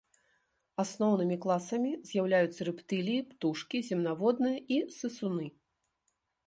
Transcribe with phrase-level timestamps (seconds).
[0.83, 5.47] Асноўнымі класамі з'яўляюцца рэптыліі, птушкі, земнаводныя і сысуны.